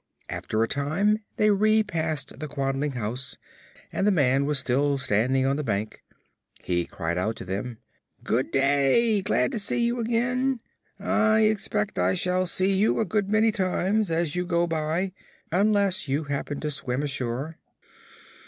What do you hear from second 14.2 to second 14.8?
you go